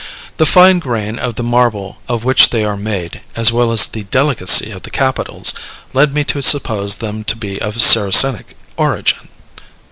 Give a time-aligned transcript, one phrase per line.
[0.37, 4.05] The fine grain of the marble of which they are made, as well as the
[4.05, 5.53] delicacy of the capitals,
[5.93, 9.29] led me to suppose them to be of Saracenic origin."